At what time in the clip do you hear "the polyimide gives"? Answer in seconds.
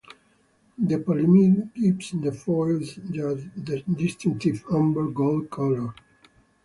0.79-2.09